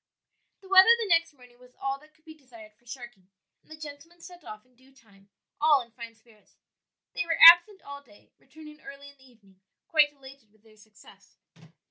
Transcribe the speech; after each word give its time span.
The 0.61 0.67
weather 0.67 0.89
the 0.97 1.09
next 1.09 1.31
morning 1.35 1.59
was 1.59 1.75
all 1.79 1.99
that 1.99 2.15
could 2.15 2.25
be 2.25 2.33
desired 2.33 2.73
for 2.73 2.87
sharking, 2.87 3.27
and 3.61 3.69
the 3.69 3.77
gentlemen 3.79 4.19
set 4.19 4.43
off 4.43 4.65
in 4.65 4.75
due 4.75 4.91
time, 4.95 5.29
all 5.61 5.79
in 5.83 5.91
fine 5.91 6.15
spirits. 6.15 6.55
They 7.13 7.23
were 7.23 7.37
absent 7.39 7.83
all 7.83 8.01
day, 8.01 8.31
returning 8.39 8.81
early 8.81 9.09
in 9.09 9.17
the 9.17 9.29
evening 9.31 9.59
quite 9.87 10.11
elated 10.13 10.51
with 10.51 10.63
their 10.63 10.75
success. 10.77 11.35